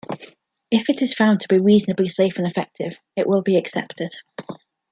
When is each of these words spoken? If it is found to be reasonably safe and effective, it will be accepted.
If 0.71 0.89
it 0.89 1.03
is 1.03 1.13
found 1.13 1.41
to 1.41 1.47
be 1.47 1.59
reasonably 1.59 2.07
safe 2.07 2.39
and 2.39 2.47
effective, 2.47 2.99
it 3.15 3.27
will 3.27 3.43
be 3.43 3.55
accepted. 3.55 4.09